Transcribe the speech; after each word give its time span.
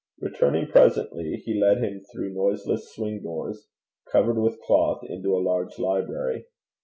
Returning 0.19 0.65
presently, 0.65 1.43
he 1.45 1.61
led 1.61 1.77
him 1.77 2.01
through 2.11 2.33
noiseless 2.33 2.91
swing 2.91 3.21
doors 3.21 3.67
covered 4.11 4.41
with 4.41 4.59
cloth 4.65 5.01
into 5.03 5.35
a 5.35 5.37
large 5.37 5.77
library. 5.77 6.47